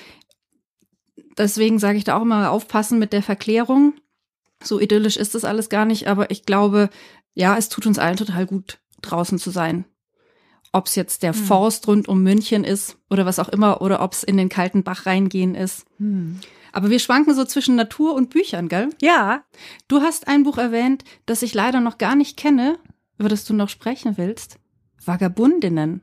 [1.37, 3.95] deswegen sage ich da auch immer aufpassen mit der Verklärung.
[4.63, 6.89] So idyllisch ist das alles gar nicht, aber ich glaube,
[7.35, 9.87] ja, es tut uns allen total gut, draußen zu sein
[10.73, 11.45] ob es jetzt der hm.
[11.45, 14.83] Forst rund um München ist oder was auch immer, oder ob es in den kalten
[14.83, 15.85] Bach reingehen ist.
[15.99, 16.41] Hm.
[16.73, 18.89] Aber wir schwanken so zwischen Natur und Büchern, gell?
[19.01, 19.45] Ja.
[19.89, 22.79] Du hast ein Buch erwähnt, das ich leider noch gar nicht kenne,
[23.19, 24.59] über das du noch sprechen willst.
[25.05, 26.03] Vagabundinnen.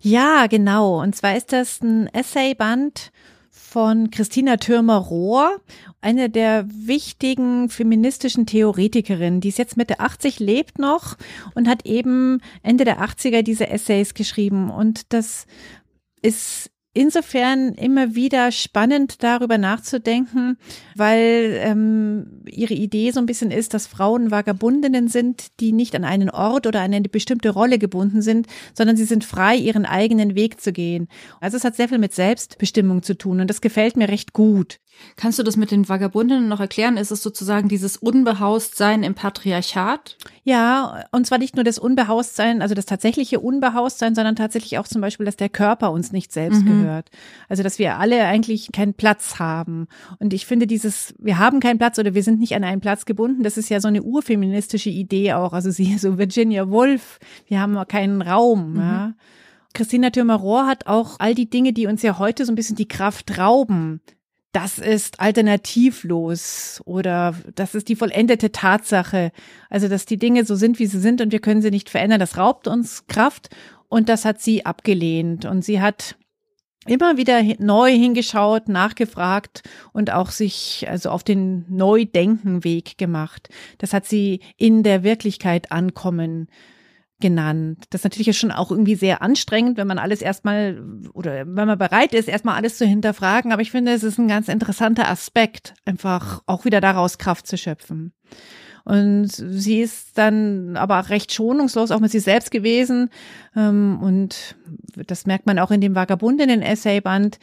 [0.00, 1.02] Ja, genau.
[1.02, 3.12] Und zwar ist das ein Essayband
[3.72, 5.58] von Christina Türmer-Rohr,
[6.02, 11.16] eine der wichtigen feministischen Theoretikerinnen, die ist jetzt Mitte 80, lebt noch
[11.54, 14.68] und hat eben Ende der 80er diese Essays geschrieben.
[14.70, 15.46] Und das
[16.20, 20.58] ist insofern immer wieder spannend darüber nachzudenken,
[20.94, 26.04] weil ähm, ihre Idee so ein bisschen ist, dass Frauen Vagabundinnen sind, die nicht an
[26.04, 30.34] einen Ort oder an eine bestimmte Rolle gebunden sind, sondern sie sind frei, ihren eigenen
[30.34, 31.08] Weg zu gehen.
[31.40, 34.78] Also es hat sehr viel mit Selbstbestimmung zu tun und das gefällt mir recht gut.
[35.16, 36.96] Kannst du das mit den Vagabundinnen noch erklären?
[36.96, 40.16] Ist es sozusagen dieses Unbehaustsein im Patriarchat?
[40.44, 45.00] Ja, und zwar nicht nur das Unbehaustsein, also das tatsächliche Unbehaustsein, sondern tatsächlich auch zum
[45.00, 46.82] Beispiel, dass der Körper uns nicht selbst mhm.
[46.82, 47.10] gehört.
[47.48, 49.86] Also dass wir alle eigentlich keinen Platz haben.
[50.18, 53.04] Und ich finde dieses, wir haben keinen Platz oder wir sind nicht an einen Platz
[53.04, 55.52] gebunden, das ist ja so eine urfeministische Idee auch.
[55.52, 58.74] Also sie, so Virginia Woolf, wir haben keinen Raum.
[58.74, 58.80] Mhm.
[58.80, 59.14] Ja.
[59.74, 62.88] Christina Thürmer-Rohr hat auch all die Dinge, die uns ja heute so ein bisschen die
[62.88, 64.00] Kraft rauben,
[64.52, 69.32] das ist alternativlos oder das ist die vollendete Tatsache.
[69.70, 72.20] Also, dass die Dinge so sind, wie sie sind und wir können sie nicht verändern.
[72.20, 73.48] Das raubt uns Kraft
[73.88, 75.46] und das hat sie abgelehnt.
[75.46, 76.16] Und sie hat
[76.86, 79.62] immer wieder neu hingeschaut, nachgefragt
[79.92, 83.48] und auch sich also auf den Neudenkenweg gemacht.
[83.78, 86.48] Das hat sie in der Wirklichkeit ankommen
[87.22, 87.84] genannt.
[87.88, 90.82] Das ist natürlich schon auch irgendwie sehr anstrengend, wenn man alles erstmal
[91.14, 93.52] oder wenn man bereit ist, erstmal alles zu hinterfragen.
[93.52, 97.56] Aber ich finde, es ist ein ganz interessanter Aspekt, einfach auch wieder daraus Kraft zu
[97.56, 98.12] schöpfen.
[98.84, 103.10] Und sie ist dann aber auch recht schonungslos auch mit sich selbst gewesen.
[103.56, 104.56] Ähm, und
[105.06, 107.38] das merkt man auch in dem Vagabundinnen-Essayband.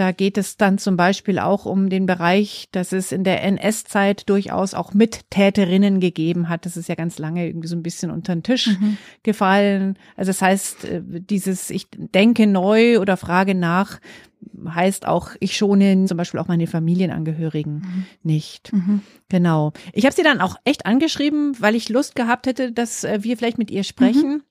[0.00, 4.30] Da geht es dann zum Beispiel auch um den Bereich, dass es in der NS-Zeit
[4.30, 6.64] durchaus auch Mittäterinnen gegeben hat.
[6.64, 8.96] Das ist ja ganz lange irgendwie so ein bisschen unter den Tisch mhm.
[9.24, 9.98] gefallen.
[10.16, 14.00] Also das heißt, äh, dieses Ich denke neu oder frage nach
[14.66, 18.06] heißt auch, ich schone zum Beispiel auch meine Familienangehörigen mhm.
[18.22, 18.72] nicht.
[18.72, 19.02] Mhm.
[19.28, 19.74] Genau.
[19.92, 23.36] Ich habe sie dann auch echt angeschrieben, weil ich Lust gehabt hätte, dass äh, wir
[23.36, 24.30] vielleicht mit ihr sprechen.
[24.30, 24.42] Mhm.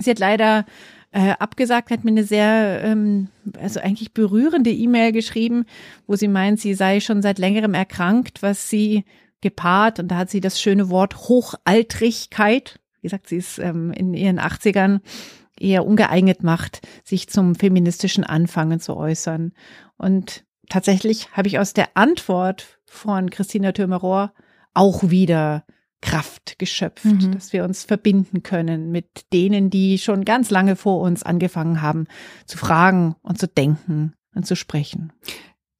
[0.00, 0.64] Sie hat leider
[1.10, 5.64] äh, abgesagt, hat mir eine sehr, ähm, also eigentlich berührende E-Mail geschrieben,
[6.06, 9.04] wo sie meint, sie sei schon seit längerem erkrankt, was sie
[9.40, 14.14] gepaart, und da hat sie das schöne Wort Hochaltrigkeit, wie gesagt, sie ist ähm, in
[14.14, 15.00] ihren 80ern,
[15.58, 19.52] eher ungeeignet macht, sich zum feministischen Anfangen zu äußern.
[19.96, 24.32] Und tatsächlich habe ich aus der Antwort von Christina Thürmer-Rohr
[24.74, 25.64] auch wieder
[26.00, 27.32] Kraft geschöpft, mhm.
[27.32, 32.06] dass wir uns verbinden können mit denen, die schon ganz lange vor uns angefangen haben
[32.46, 35.12] zu fragen und zu denken und zu sprechen.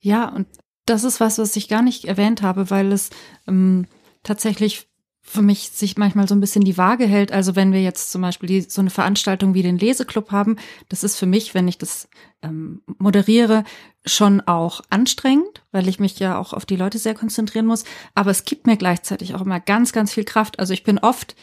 [0.01, 0.47] Ja, und
[0.87, 3.11] das ist was, was ich gar nicht erwähnt habe, weil es
[3.47, 3.87] ähm,
[4.23, 4.88] tatsächlich
[5.29, 7.33] für mich sich manchmal so ein bisschen die Waage hält.
[7.33, 10.57] Also wenn wir jetzt zum Beispiel die, so eine Veranstaltung wie den Leseclub haben,
[10.89, 12.09] das ist für mich, wenn ich das
[12.43, 13.65] ähm, moderiere,
[14.07, 17.85] schon auch anstrengend, weil ich mich ja auch auf die Leute sehr konzentrieren muss.
[18.15, 20.59] Aber es gibt mir gleichzeitig auch immer ganz, ganz viel Kraft.
[20.59, 21.37] Also ich bin oft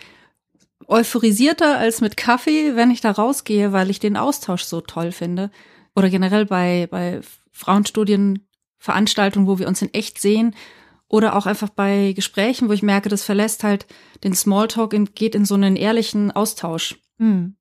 [0.88, 5.52] euphorisierter als mit Kaffee, wenn ich da rausgehe, weil ich den Austausch so toll finde.
[5.96, 7.22] Oder generell bei, bei
[7.52, 10.56] Frauenstudienveranstaltungen, wo wir uns in echt sehen
[11.08, 13.86] oder auch einfach bei Gesprächen, wo ich merke, das verlässt halt
[14.24, 16.98] den Smalltalk und geht in so einen ehrlichen Austausch.
[17.20, 17.56] Hm.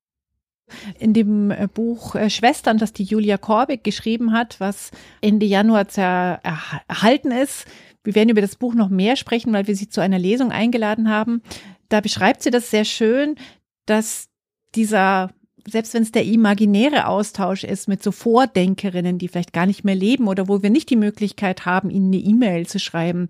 [0.98, 5.87] In dem äh, Buch äh, Schwestern, das die Julia Korbig geschrieben hat, was Ende Januar
[5.92, 7.66] erhalten ist,
[8.02, 11.09] wir werden über das Buch noch mehr sprechen, weil wir sie zu einer Lesung eingeladen
[11.09, 11.42] haben.
[11.88, 13.37] Da beschreibt sie das sehr schön,
[13.87, 14.28] dass
[14.74, 15.30] dieser
[15.66, 19.94] selbst wenn es der imaginäre Austausch ist mit so Vordenkerinnen, die vielleicht gar nicht mehr
[19.94, 23.29] leben oder wo wir nicht die Möglichkeit haben, ihnen eine E-Mail zu schreiben,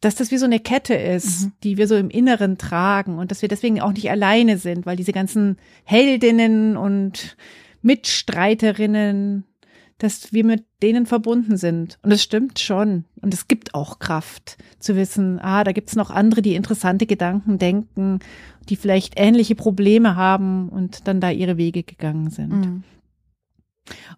[0.00, 1.52] dass das wie so eine Kette ist, mhm.
[1.64, 4.96] die wir so im Inneren tragen und dass wir deswegen auch nicht alleine sind, weil
[4.96, 7.36] diese ganzen Heldinnen und
[7.82, 9.44] Mitstreiterinnen,
[9.98, 11.98] dass wir mit denen verbunden sind.
[12.02, 13.04] Und es stimmt schon.
[13.20, 17.58] Und es gibt auch Kraft zu wissen, ah, da gibt's noch andere, die interessante Gedanken
[17.58, 18.20] denken
[18.68, 22.52] die vielleicht ähnliche Probleme haben und dann da ihre Wege gegangen sind.
[22.52, 22.82] Mhm.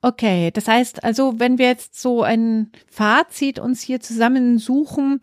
[0.02, 5.20] Okay, das heißt also, wenn wir jetzt so ein Fazit uns hier zusammen suchen,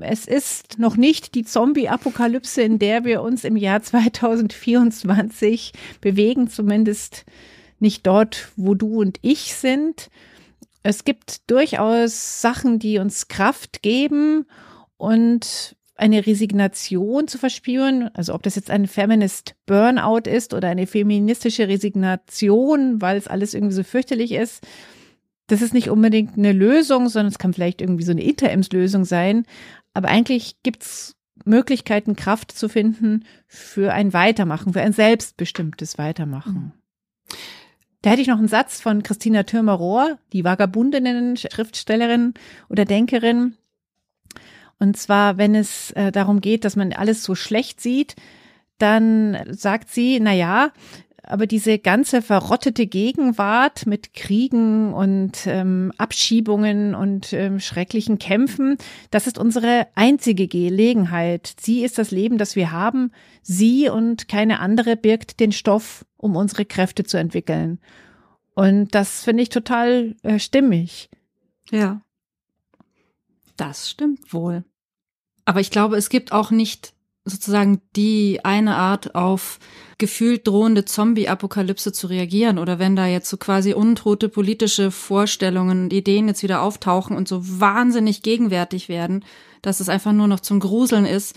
[0.00, 7.26] es ist noch nicht die Zombie-Apokalypse, in der wir uns im Jahr 2024 bewegen, zumindest
[7.78, 10.10] nicht dort, wo du und ich sind.
[10.82, 14.46] Es gibt durchaus Sachen, die uns Kraft geben
[14.96, 20.86] und eine Resignation zu verspüren, also ob das jetzt ein Feminist Burnout ist oder eine
[20.86, 24.66] feministische Resignation, weil es alles irgendwie so fürchterlich ist,
[25.46, 29.46] das ist nicht unbedingt eine Lösung, sondern es kann vielleicht irgendwie so eine Interimslösung sein.
[29.94, 36.72] Aber eigentlich gibt's Möglichkeiten, Kraft zu finden für ein Weitermachen, für ein selbstbestimmtes Weitermachen.
[38.06, 42.34] Da hätte ich noch einen Satz von Christina Thürmer-Rohr, die Vagabundinnen-Schriftstellerin
[42.68, 43.56] oder Denkerin,
[44.78, 48.14] und zwar, wenn es äh, darum geht, dass man alles so schlecht sieht,
[48.78, 50.70] dann sagt sie, na ja,
[51.24, 58.78] aber diese ganze verrottete Gegenwart mit Kriegen und ähm, Abschiebungen und ähm, schrecklichen Kämpfen,
[59.10, 61.54] das ist unsere einzige Gelegenheit.
[61.58, 63.10] Sie ist das Leben, das wir haben.
[63.42, 67.78] Sie und keine andere birgt den Stoff, um unsere Kräfte zu entwickeln.
[68.54, 71.10] Und das finde ich total äh, stimmig.
[71.70, 72.02] Ja.
[73.56, 74.64] Das stimmt wohl.
[75.44, 76.92] Aber ich glaube, es gibt auch nicht
[77.24, 79.58] sozusagen die eine Art auf
[79.98, 85.92] gefühlt drohende Zombie-Apokalypse zu reagieren oder wenn da jetzt so quasi untote politische Vorstellungen und
[85.92, 89.24] Ideen jetzt wieder auftauchen und so wahnsinnig gegenwärtig werden,
[89.62, 91.34] dass es einfach nur noch zum Gruseln ist.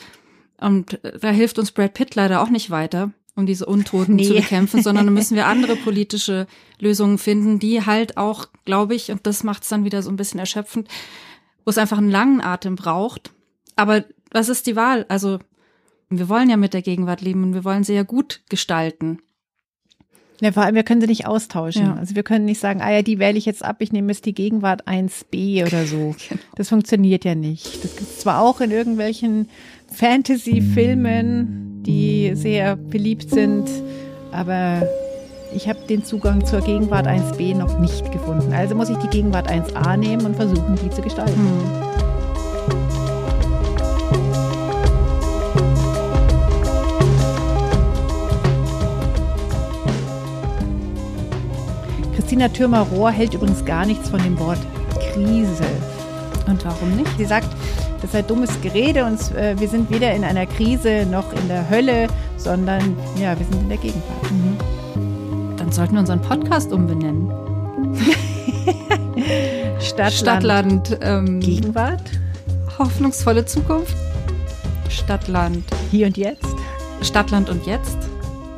[0.60, 4.28] Und da hilft uns Brad Pitt leider auch nicht weiter, um diese Untoten nee.
[4.28, 6.48] zu bekämpfen, sondern da müssen wir andere politische
[6.80, 10.18] Lösungen finden, die halt auch, glaube ich, und das macht es dann wieder so ein
[10.18, 10.88] bisschen erschöpfend,
[11.66, 13.32] wo es einfach einen langen Atem braucht.
[13.76, 15.06] Aber was ist die Wahl?
[15.10, 15.40] Also,
[16.10, 19.20] wir wollen ja mit der Gegenwart leben und wir wollen sie ja gut gestalten.
[20.42, 21.86] Ja, vor allem, wir können sie nicht austauschen.
[21.86, 21.96] Ja.
[21.96, 24.26] Also wir können nicht sagen, ah ja, die wähle ich jetzt ab, ich nehme jetzt
[24.26, 26.16] die Gegenwart 1b oder so.
[26.30, 26.42] Genau.
[26.56, 27.84] Das funktioniert ja nicht.
[27.84, 29.50] Das gibt es zwar auch in irgendwelchen
[29.92, 33.68] Fantasy-Filmen, die sehr beliebt sind,
[34.32, 34.84] aber
[35.56, 38.54] ich habe den Zugang zur Gegenwart 1b noch nicht gefunden.
[38.54, 41.34] Also muss ich die Gegenwart 1a nehmen und versuchen, die zu gestalten.
[41.34, 41.90] Hm.
[52.14, 54.60] Christina Thürmer-Rohr hält übrigens gar nichts von dem Wort
[55.12, 55.66] Krise.
[56.46, 57.18] Und warum nicht?
[57.18, 57.50] Sie sagt,
[58.02, 61.70] das sei dummes Gerede und äh, wir sind weder in einer Krise noch in der
[61.70, 62.08] Hölle,
[62.38, 64.32] sondern ja, wir sind in der Gegenwart.
[64.32, 64.58] Mhm
[65.70, 67.32] dann sollten wir unseren Podcast umbenennen.
[69.80, 70.14] Stadtland.
[70.14, 72.02] Stadtland ähm, Gegenwart.
[72.80, 73.96] Hoffnungsvolle Zukunft.
[74.90, 75.64] Stadtland.
[75.92, 76.56] Hier und jetzt.
[77.04, 78.00] Stadtland und jetzt.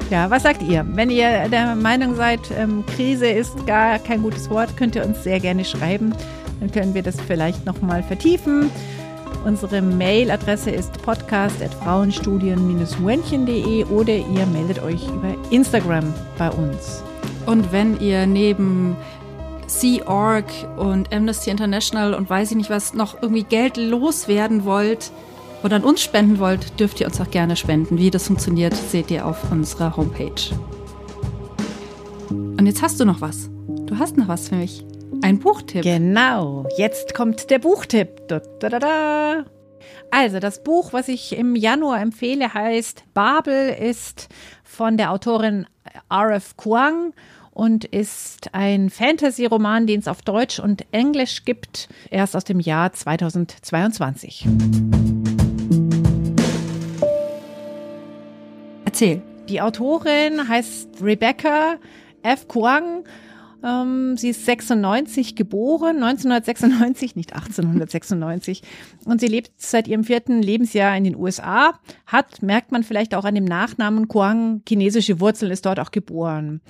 [0.10, 0.86] Ja, was sagt ihr?
[0.88, 5.21] Wenn ihr der Meinung seid, ähm, Krise ist gar kein gutes Wort, könnt ihr uns
[5.21, 6.13] sehr gerne schreiben.
[6.62, 8.71] Dann können wir das vielleicht nochmal vertiefen.
[9.43, 17.01] Unsere Mailadresse ist podcast.frauenstudien-münchen.de oder ihr meldet euch über Instagram bei uns.
[17.47, 18.95] Und wenn ihr neben
[19.65, 20.45] Sea Org
[20.77, 25.12] und Amnesty International und weiß ich nicht was noch irgendwie Geld loswerden wollt
[25.63, 27.97] oder an uns spenden wollt, dürft ihr uns auch gerne spenden.
[27.97, 30.54] Wie das funktioniert, seht ihr auf unserer Homepage.
[32.30, 33.49] Und jetzt hast du noch was.
[33.88, 34.86] Du hast noch was für mich.
[35.21, 35.84] Ein Buchtipp.
[35.84, 38.28] Genau, jetzt kommt der Buchtipp.
[38.28, 39.45] Da, da, da,
[40.10, 44.30] also, das Buch, was ich im Januar empfehle, heißt Babel, ist
[44.63, 45.67] von der Autorin
[46.10, 46.58] R.F.
[46.58, 47.13] Kuang
[47.52, 52.93] und ist ein Fantasy-Roman, den es auf Deutsch und Englisch gibt, erst aus dem Jahr
[52.93, 54.47] 2022.
[58.86, 59.21] Erzähl.
[59.50, 61.76] Die Autorin heißt Rebecca
[62.24, 62.47] F.
[62.47, 63.04] Kuang
[63.63, 68.62] ähm, sie ist 96 geboren, 1996, nicht 1896.
[69.06, 71.74] Und sie lebt seit ihrem vierten Lebensjahr in den USA.
[72.06, 76.62] Hat, merkt man vielleicht auch an dem Nachnamen Kuang, chinesische Wurzeln, ist dort auch geboren.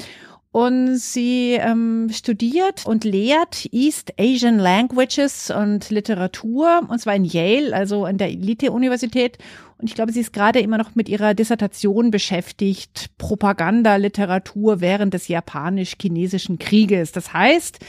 [0.51, 7.73] Und sie ähm, studiert und lehrt East Asian Languages und Literatur, und zwar in Yale,
[7.73, 9.37] also an der Elite-Universität.
[9.77, 15.13] Und ich glaube, sie ist gerade immer noch mit ihrer Dissertation beschäftigt, Propaganda, Literatur während
[15.13, 17.13] des japanisch-chinesischen Krieges.
[17.13, 17.79] Das heißt,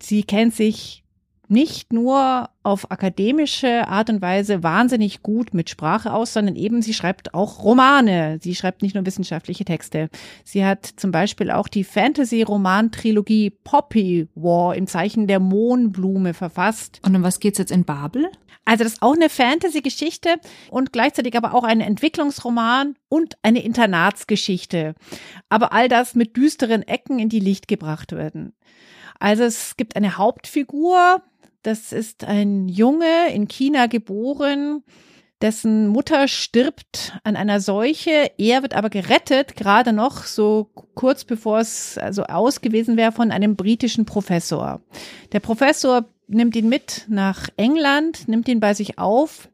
[0.00, 1.01] sie kennt sich
[1.52, 6.94] nicht nur auf akademische Art und Weise wahnsinnig gut mit Sprache aus, sondern eben sie
[6.94, 8.38] schreibt auch Romane.
[8.40, 10.08] Sie schreibt nicht nur wissenschaftliche Texte.
[10.44, 17.00] Sie hat zum Beispiel auch die Fantasy-Roman-Trilogie Poppy War im Zeichen der Mohnblume verfasst.
[17.04, 18.28] Und um was geht's jetzt in Babel?
[18.64, 20.36] Also das ist auch eine Fantasy-Geschichte
[20.70, 24.94] und gleichzeitig aber auch ein Entwicklungsroman und eine Internatsgeschichte.
[25.48, 28.54] Aber all das mit düsteren Ecken in die Licht gebracht werden.
[29.18, 31.22] Also es gibt eine Hauptfigur,
[31.62, 34.82] das ist ein Junge in China geboren,
[35.40, 38.30] dessen Mutter stirbt an einer Seuche.
[38.38, 43.30] Er wird aber gerettet, gerade noch so kurz bevor es also aus gewesen wäre von
[43.30, 44.80] einem britischen Professor.
[45.32, 49.48] Der Professor nimmt ihn mit nach England, nimmt ihn bei sich auf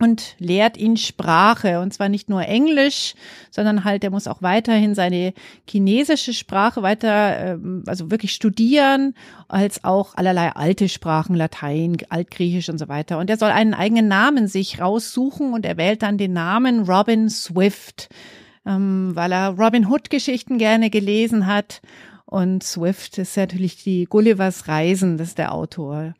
[0.00, 1.80] und lehrt ihn Sprache.
[1.80, 3.14] Und zwar nicht nur Englisch,
[3.50, 5.32] sondern halt, er muss auch weiterhin seine
[5.68, 9.14] chinesische Sprache weiter, ähm, also wirklich studieren,
[9.48, 13.18] als auch allerlei alte Sprachen, Latein, Altgriechisch und so weiter.
[13.18, 17.30] Und er soll einen eigenen Namen sich raussuchen und er wählt dann den Namen Robin
[17.30, 18.08] Swift,
[18.66, 21.80] ähm, weil er Robin Hood Geschichten gerne gelesen hat
[22.26, 26.14] und Swift ist natürlich die Gullivers Reisen, das ist der Autor.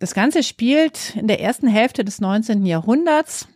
[0.00, 2.64] Das Ganze spielt in der ersten Hälfte des 19.
[2.64, 3.46] Jahrhunderts,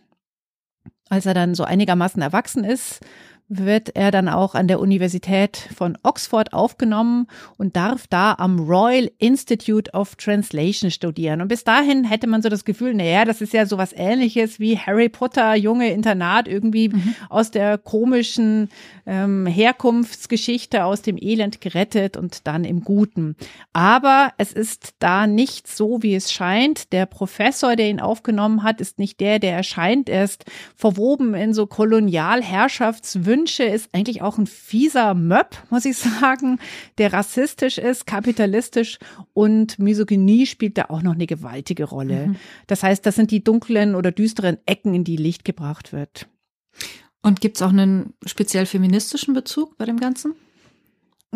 [1.09, 2.99] als er dann so einigermaßen erwachsen ist,
[3.47, 7.27] wird er dann auch an der Universität von Oxford aufgenommen
[7.57, 11.41] und darf da am Royal Institute of Translation studieren.
[11.41, 14.79] Und bis dahin hätte man so das Gefühl, naja, das ist ja sowas ähnliches wie
[14.79, 17.15] Harry Potter, junge Internat, irgendwie mhm.
[17.29, 18.69] aus der komischen
[19.05, 23.35] ähm, Herkunftsgeschichte, aus dem Elend gerettet und dann im Guten.
[23.73, 26.91] Aber es ist da nicht so, wie es scheint.
[26.93, 30.09] Der Professor, der ihn aufgenommen hat, ist nicht der, der erscheint.
[30.09, 35.97] Er ist verwoben in so Kolonialherrschaftswünsche Wünsche ist eigentlich auch ein fieser Möb, muss ich
[35.97, 36.59] sagen,
[36.97, 38.97] der rassistisch ist, kapitalistisch
[39.33, 42.27] und Misogynie spielt da auch noch eine gewaltige Rolle.
[42.27, 42.35] Mhm.
[42.67, 46.29] Das heißt, das sind die dunklen oder düsteren Ecken, in die Licht gebracht wird.
[47.21, 50.35] Und gibt es auch einen speziell feministischen Bezug bei dem Ganzen?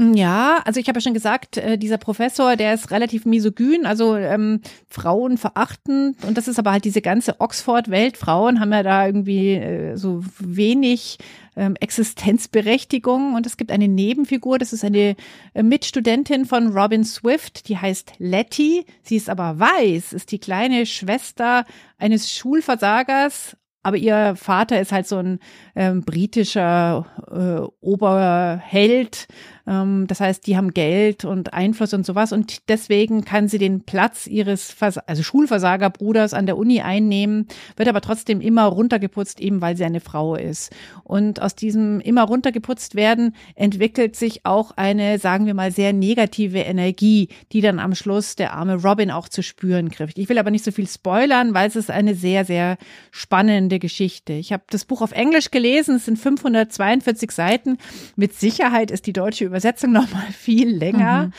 [0.01, 4.15] Ja, also ich habe ja schon gesagt, äh, dieser Professor, der ist relativ misogyn, also
[4.15, 6.15] ähm, Frauen verachten.
[6.25, 8.15] Und das ist aber halt diese ganze Oxford-Welt.
[8.15, 11.17] Frauen haben ja da irgendwie äh, so wenig
[11.57, 13.35] ähm, Existenzberechtigung.
[13.35, 15.17] Und es gibt eine Nebenfigur, das ist eine
[15.53, 18.85] äh, Mitstudentin von Robin Swift, die heißt Letty.
[19.03, 21.65] Sie ist aber weiß, ist die kleine Schwester
[21.97, 25.39] eines Schulversagers aber ihr Vater ist halt so ein
[25.75, 29.27] ähm, britischer äh, Oberheld
[29.69, 34.25] das heißt, die haben Geld und Einfluss und sowas und deswegen kann sie den Platz
[34.25, 39.77] ihres Vers also Schulversagerbruders an der Uni einnehmen, wird aber trotzdem immer runtergeputzt, eben weil
[39.77, 40.71] sie eine Frau ist.
[41.03, 46.61] Und aus diesem immer runtergeputzt werden entwickelt sich auch eine, sagen wir mal, sehr negative
[46.61, 50.17] Energie, die dann am Schluss der arme Robin auch zu spüren kriegt.
[50.17, 52.77] Ich will aber nicht so viel spoilern, weil es ist eine sehr, sehr
[53.11, 54.33] spannende Geschichte.
[54.33, 57.77] Ich habe das Buch auf Englisch gelesen, es sind 542 Seiten.
[58.15, 59.58] Mit Sicherheit ist die deutsche Übersetzung
[59.91, 61.23] noch mal viel länger.
[61.27, 61.33] Mhm.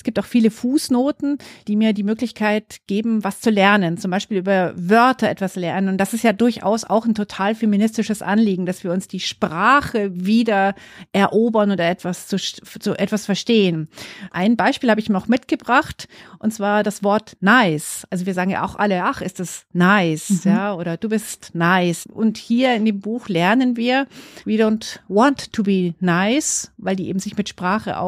[0.00, 1.36] Es gibt auch viele Fußnoten,
[1.68, 5.90] die mir die Möglichkeit geben, was zu lernen, zum Beispiel über Wörter etwas lernen.
[5.90, 10.10] Und das ist ja durchaus auch ein total feministisches Anliegen, dass wir uns die Sprache
[10.14, 10.74] wieder
[11.12, 13.88] erobern oder etwas zu, zu etwas verstehen.
[14.30, 18.06] Ein Beispiel habe ich mir auch mitgebracht, und zwar das Wort nice.
[18.08, 20.50] Also wir sagen ja auch alle, ach, ist das nice, mhm.
[20.50, 22.06] ja, oder du bist nice.
[22.06, 24.06] Und hier in dem Buch lernen wir,
[24.46, 27.98] we don't want to be nice, weil die eben sich mit Sprache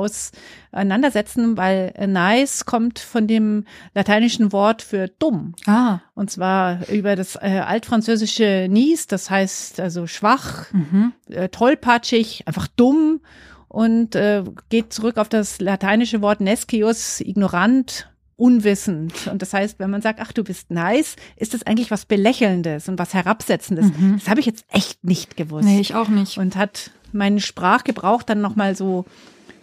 [0.72, 3.64] auseinandersetzen, weil nice kommt von dem
[3.94, 5.54] lateinischen Wort für dumm.
[5.66, 6.00] Ah.
[6.14, 11.12] Und zwar über das äh, altfranzösische nice, das heißt also schwach, mhm.
[11.28, 13.20] äh, tollpatschig, einfach dumm
[13.68, 19.28] und äh, geht zurück auf das lateinische Wort nescius, ignorant, unwissend.
[19.30, 22.88] Und das heißt, wenn man sagt, ach, du bist nice, ist das eigentlich was Belächelndes
[22.88, 23.86] und was Herabsetzendes.
[23.86, 24.16] Mhm.
[24.18, 25.64] Das habe ich jetzt echt nicht gewusst.
[25.64, 26.38] Nee, ich auch nicht.
[26.38, 29.04] Und hat meinen Sprachgebrauch dann nochmal so,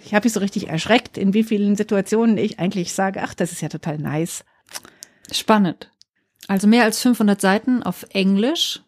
[0.04, 3.52] ich habe mich so richtig erschreckt, in wie vielen Situationen ich eigentlich sage, ach, das
[3.52, 4.44] ist ja total nice.
[5.32, 5.92] Spannend.
[6.48, 8.82] Also mehr als 500 Seiten auf Englisch,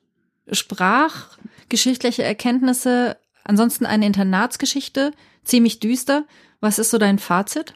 [0.52, 5.12] sprachgeschichtliche Erkenntnisse, ansonsten eine Internatsgeschichte,
[5.44, 6.26] ziemlich düster.
[6.60, 7.76] Was ist so dein Fazit?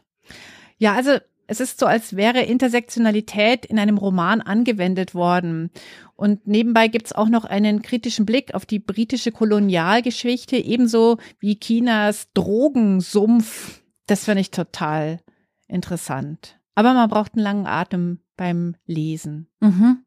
[0.78, 5.72] Ja, also es ist so, als wäre Intersektionalität in einem Roman angewendet worden.
[6.16, 12.30] Und nebenbei gibt's auch noch einen kritischen Blick auf die britische Kolonialgeschichte, ebenso wie Chinas
[12.34, 13.82] Drogensumpf.
[14.08, 15.20] Das finde ich total
[15.68, 16.60] interessant.
[16.74, 19.48] Aber man braucht einen langen Atem beim Lesen.
[19.60, 20.04] Mhm.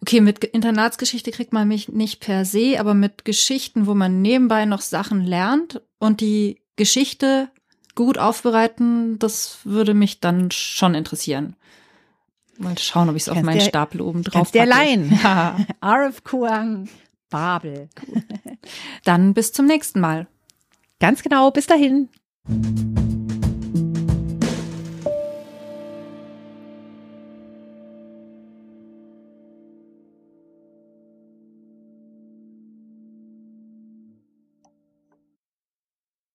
[0.00, 4.64] Okay, mit Internatsgeschichte kriegt man mich nicht per se, aber mit Geschichten, wo man nebenbei
[4.64, 7.50] noch Sachen lernt und die Geschichte
[7.98, 11.56] gut aufbereiten, das würde mich dann schon interessieren.
[12.56, 15.18] Mal schauen, ob ich es auf meinen der, Stapel oben drauf der Laien.
[15.22, 15.58] Ja.
[15.80, 16.88] Arif Kuang,
[17.28, 17.88] Babel.
[19.02, 20.28] Dann bis zum nächsten Mal.
[21.00, 22.08] Ganz genau, bis dahin.